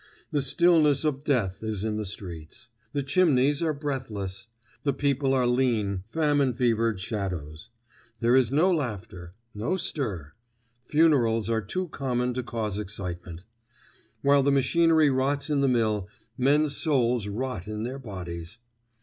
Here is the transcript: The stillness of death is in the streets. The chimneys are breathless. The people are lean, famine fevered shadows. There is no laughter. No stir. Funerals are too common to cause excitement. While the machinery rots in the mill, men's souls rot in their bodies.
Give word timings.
The 0.31 0.41
stillness 0.41 1.03
of 1.05 1.23
death 1.23 1.61
is 1.61 1.83
in 1.83 1.97
the 1.97 2.05
streets. 2.05 2.69
The 2.91 3.03
chimneys 3.03 3.61
are 3.61 3.71
breathless. 3.71 4.47
The 4.81 4.93
people 4.93 5.31
are 5.35 5.45
lean, 5.45 6.05
famine 6.09 6.55
fevered 6.55 6.99
shadows. 6.99 7.69
There 8.19 8.35
is 8.35 8.51
no 8.51 8.71
laughter. 8.71 9.35
No 9.53 9.77
stir. 9.77 10.33
Funerals 10.85 11.51
are 11.51 11.61
too 11.61 11.87
common 11.89 12.33
to 12.33 12.41
cause 12.41 12.79
excitement. 12.79 13.43
While 14.23 14.41
the 14.41 14.51
machinery 14.51 15.11
rots 15.11 15.51
in 15.51 15.61
the 15.61 15.67
mill, 15.67 16.07
men's 16.35 16.75
souls 16.75 17.27
rot 17.27 17.67
in 17.67 17.83
their 17.83 17.99
bodies. 17.99 18.57